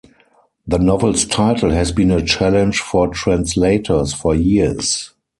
The 0.65 0.79
novel's 0.79 1.25
title 1.25 1.69
has 1.69 1.91
been 1.91 2.09
a 2.09 2.25
challenge 2.25 2.79
for 2.79 3.09
translators 3.09 4.15
for 4.15 4.33
years. 4.33 5.13